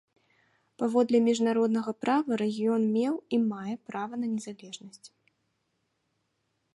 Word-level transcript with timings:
Паводле 0.83 1.19
міжнароднага 1.27 1.91
права 2.05 2.31
рэгіён 2.43 2.83
меў 2.95 3.13
і 3.37 3.41
мае 3.51 3.75
права 3.91 4.13
на 4.23 4.27
незалежнасць. 4.35 5.07